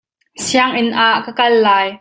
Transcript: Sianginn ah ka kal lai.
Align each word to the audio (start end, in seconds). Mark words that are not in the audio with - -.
Sianginn 0.45 0.91
ah 1.05 1.15
ka 1.25 1.31
kal 1.39 1.53
lai. 1.65 1.89